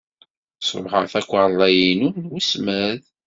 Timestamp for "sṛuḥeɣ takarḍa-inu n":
0.61-2.29